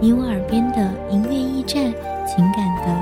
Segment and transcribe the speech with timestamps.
[0.00, 1.92] 你我耳边的音乐驿站，
[2.26, 3.01] 情感的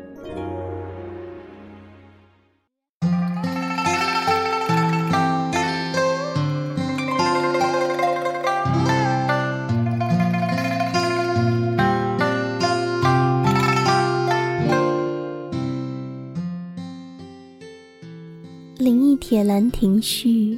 [18.81, 20.57] 临一铁兰亭序，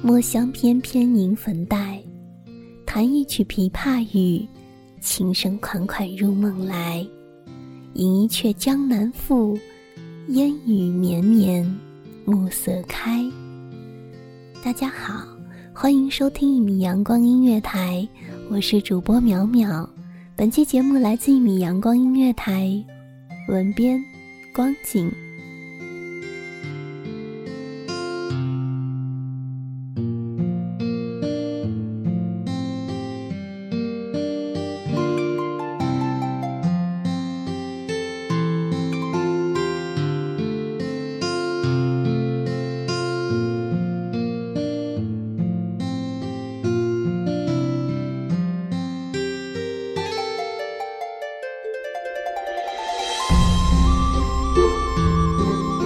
[0.00, 2.00] 墨香翩翩凝粉黛。
[2.86, 4.46] 弹一曲琵琶语，
[5.00, 7.04] 琴声款款入梦来。
[7.94, 9.58] 吟一阙江南赋，
[10.28, 11.68] 烟雨绵绵，
[12.24, 13.28] 暮色开。
[14.62, 15.26] 大家好，
[15.74, 18.08] 欢迎收听一米阳光音乐台，
[18.50, 19.84] 我是主播淼淼。
[20.36, 22.72] 本期节目来自一米阳光音乐台，
[23.48, 24.00] 文编
[24.54, 25.10] 光景。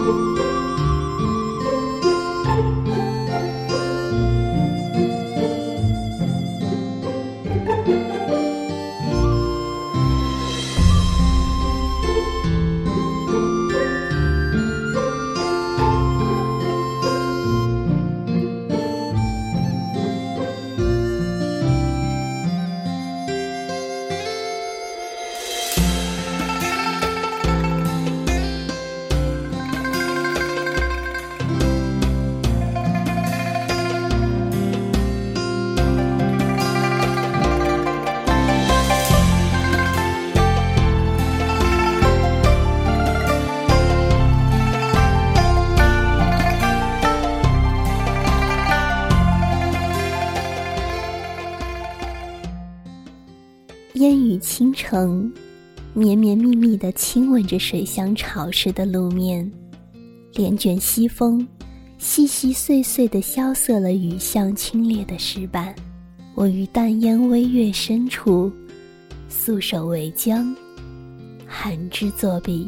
[0.06, 0.66] 烟
[54.56, 55.31] 倾城，
[55.93, 59.53] 绵绵密密地亲吻着水乡潮湿的路面，
[60.33, 61.47] 帘卷西风，
[61.99, 65.75] 细细碎碎地萧瑟了雨巷清冽的石板。
[66.34, 68.50] 我于淡烟微月深处，
[69.28, 70.56] 素手为江，
[71.47, 72.67] 寒枝作笔，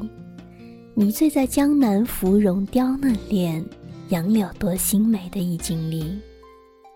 [0.93, 3.65] 迷醉在江南芙蓉雕嫩脸、
[4.11, 6.19] 杨柳多新美的意境里。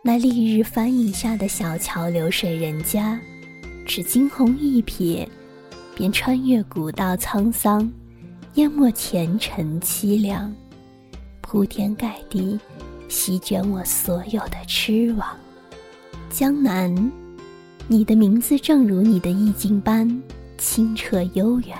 [0.04, 3.18] 那丽日帆影下的小桥流水人家。
[3.94, 5.28] 只惊鸿一瞥，
[5.94, 7.92] 便穿越古道沧桑，
[8.54, 10.50] 淹没前尘凄凉，
[11.42, 12.58] 铺天盖地，
[13.10, 15.36] 席卷我所有的痴妄。
[16.30, 17.12] 江南，
[17.86, 20.08] 你的名字正如你的意境般
[20.56, 21.76] 清澈悠远，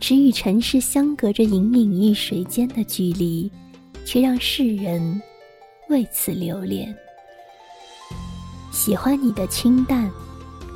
[0.00, 3.48] 只与尘世相隔着隐隐一水间的距离，
[4.04, 5.22] 却让世人
[5.88, 6.92] 为此留恋。
[8.72, 10.10] 喜欢你的清淡。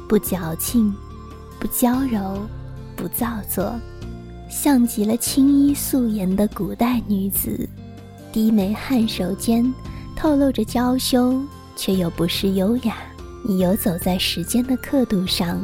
[0.08, 0.94] 不矫情，
[1.58, 2.46] 不娇柔，
[2.94, 3.74] 不造作，
[4.50, 7.68] 像极了青衣素颜的古代女子，
[8.32, 9.72] 低眉颔首间
[10.14, 11.40] 透露着娇羞，
[11.74, 12.96] 却又不失优雅。
[13.46, 15.60] 你游走在时间的刻度上，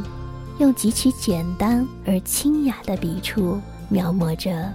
[0.58, 3.58] 用极其简单而清雅的笔触
[3.88, 4.72] 描摹着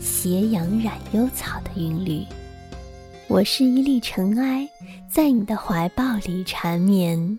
[0.00, 2.22] 斜阳染幽草的韵律。
[3.28, 4.68] 我是一粒尘埃，
[5.10, 7.38] 在你的怀抱里缠绵，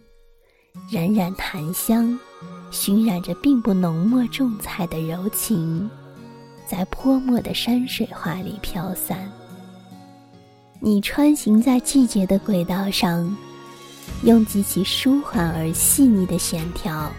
[0.89, 2.17] 冉冉檀香，
[2.71, 5.89] 熏染着并不浓墨重彩的柔情，
[6.65, 9.31] 在泼墨的山水画里飘散。
[10.79, 13.35] 你穿行在季节的轨道上，
[14.23, 17.11] 用极其舒缓而细腻的线条，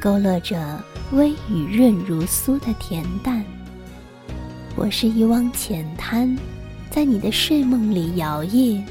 [0.00, 0.82] 勾勒着
[1.12, 3.44] 微雨润如酥的恬淡。
[4.74, 6.36] 我是一汪浅滩。
[6.88, 8.82] 在你的睡梦里摇曳，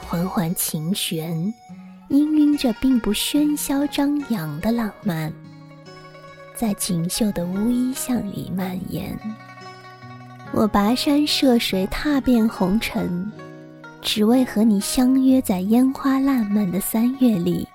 [0.00, 1.52] 缓缓琴弦，
[2.08, 5.32] 氤氲着并不喧嚣张扬的浪漫，
[6.54, 9.18] 在锦绣的乌衣巷里蔓延。
[10.52, 13.30] 我跋山涉水，踏遍红尘，
[14.00, 17.68] 只为和你相约在烟花烂漫的三月里，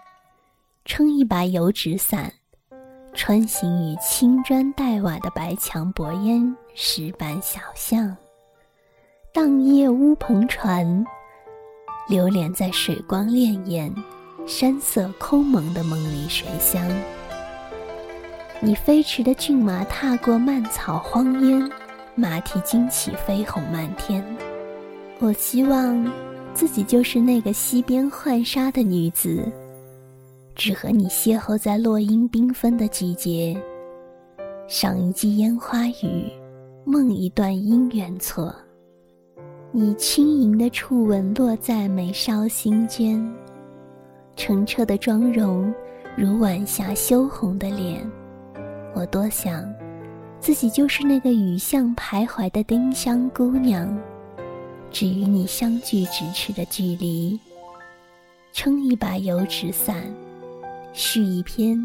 [0.84, 2.34] 撑一把油纸伞，
[3.14, 8.18] 穿行于青砖黛瓦的白墙薄烟石板小巷。
[9.32, 11.06] 荡掖乌篷船，
[12.08, 13.94] 流连在水光潋滟、
[14.46, 16.86] 山色空蒙的梦里水乡。
[18.60, 21.72] 你飞驰的骏马踏过漫草荒烟，
[22.14, 24.24] 马蹄惊起飞鸿漫天。
[25.20, 26.12] 我希望
[26.54, 29.50] 自己就是那个溪边浣纱的女子，
[30.56, 33.56] 只和你邂逅在落英缤纷的季节，
[34.68, 36.30] 赏一季烟花雨，
[36.84, 38.54] 梦一段姻缘错。
[39.72, 43.20] 你轻盈的触吻落在眉梢心间，
[44.36, 45.74] 澄澈的妆容
[46.16, 48.02] 如晚霞羞红的脸。
[48.94, 49.64] 我多想，
[50.40, 53.98] 自己就是那个雨巷徘徊的丁香姑娘，
[54.92, 57.40] 只与你相距咫尺的距离，
[58.52, 60.04] 撑一把油纸伞，
[60.94, 61.80] 续一篇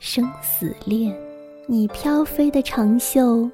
[0.00, 1.14] 生死恋。
[1.66, 3.48] 你飘飞的长袖，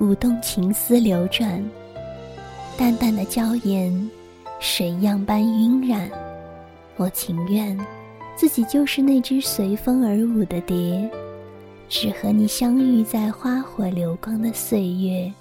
[0.00, 1.62] 舞动情丝流转。
[2.76, 4.10] 淡淡的娇颜，
[4.58, 6.10] 水样般晕染。
[6.96, 7.76] 我情愿
[8.36, 11.10] 自己就是那只随风而舞的蝶，
[11.88, 15.32] 只和你相遇在花火流光的岁月。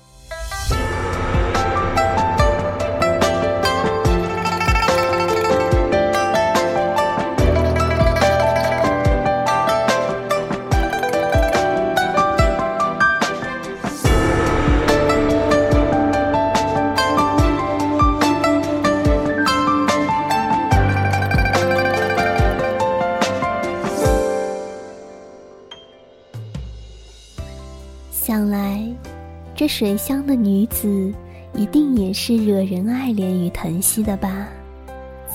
[29.83, 31.13] 水乡的女子，
[31.53, 34.47] 一定也是惹人爱怜与疼惜的吧？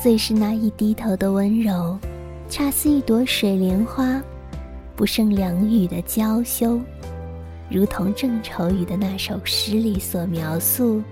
[0.02, 1.98] 最是那一低头的温柔，
[2.48, 4.18] 恰似一朵水莲花，
[4.96, 6.80] 不胜凉雨的娇羞，
[7.68, 11.02] 如同郑愁予的那首诗里所描述：“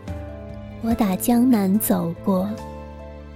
[0.80, 2.48] 我打江南走过，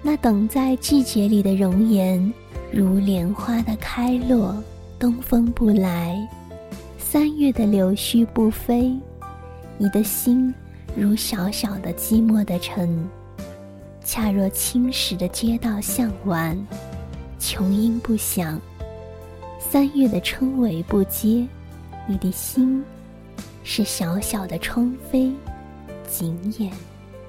[0.00, 2.32] 那等在季节里的容颜，
[2.72, 4.56] 如莲花的开落，
[4.98, 6.16] 东风不来，
[6.96, 8.98] 三月的柳絮不飞。”
[9.82, 10.54] 你的心
[10.94, 13.08] 如小小的寂寞的城，
[14.04, 16.54] 恰若青石的街道向晚，
[17.38, 18.60] 琼音不响。
[19.58, 21.48] 三月的春雷不接，
[22.06, 22.84] 你的心
[23.64, 25.32] 是小小的窗扉，
[26.06, 26.70] 紧掩。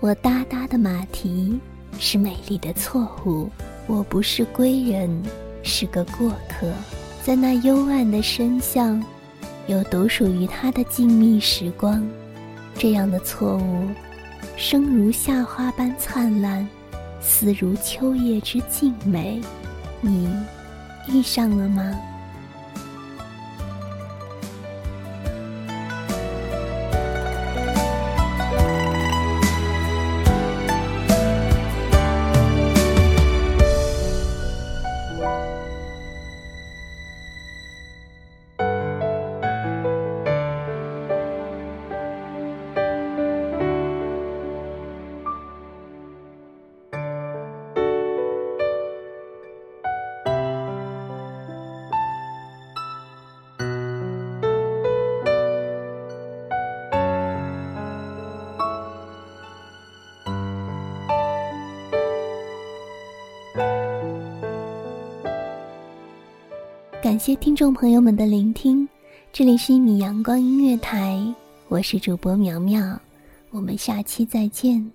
[0.01, 1.57] 我哒哒的马蹄
[1.99, 3.49] 是美丽的错误，
[3.87, 5.23] 我不是归人，
[5.63, 6.69] 是个过客，
[7.23, 9.01] 在那幽暗的深巷，
[9.67, 12.05] 有独属于他的静谧时光。
[12.81, 13.87] 这样的错误，
[14.57, 16.67] 生如夏花般灿烂，
[17.19, 19.39] 死如秋叶之静美。
[20.01, 20.27] 你
[21.07, 21.95] 遇上了吗？
[67.01, 68.87] 感谢听众朋友们的聆听，
[69.33, 71.19] 这里是一米阳光音乐台，
[71.67, 72.79] 我是主播苗苗，
[73.49, 74.91] 我们下期再见。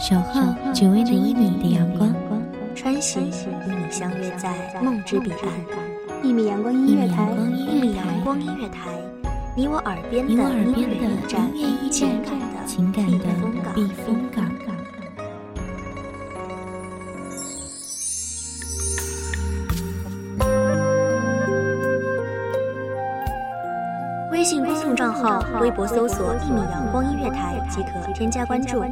[0.00, 2.12] 小号只为那一米的阳光，
[2.74, 6.24] 穿行，与你相约在梦之彼岸。
[6.24, 8.90] 一米阳光音乐台，一米阳光音乐台，
[9.56, 10.86] 你我耳边的音乐
[11.52, 12.12] 驿站，
[12.66, 13.18] 情感的
[13.74, 14.48] 避风港。
[24.30, 28.82] 微信公众账号、微博搜索“一米阳光音乐台”即可添加关注。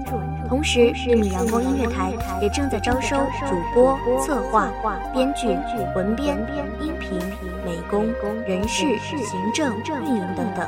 [0.46, 2.12] 同时，一米阳光音乐台
[2.42, 3.16] 也正在招收
[3.48, 4.68] 主播、策划、
[5.14, 5.48] 编剧、
[5.94, 6.36] 文编、
[6.80, 7.18] 音频、
[7.68, 8.06] 美工、
[8.46, 10.66] 人事、行政、运营等等。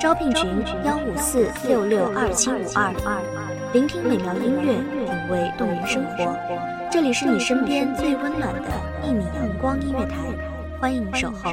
[0.00, 2.90] 招聘群：幺五四六六二七五二。
[3.74, 6.34] 聆听美妙音乐，品味动人生活。
[6.90, 8.70] 这里是你身边最温暖的
[9.06, 10.16] 一米阳光音乐台，
[10.80, 11.52] 欢迎守候。